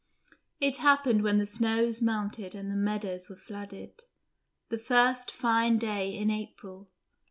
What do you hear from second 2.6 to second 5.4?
the meadows were flooded; the first